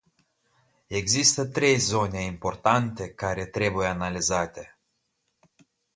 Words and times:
Există 0.87 1.45
trei 1.45 1.75
zone 1.75 2.23
importante 2.23 3.13
care 3.13 3.45
trebuie 3.45 3.87
analizate. 3.87 4.77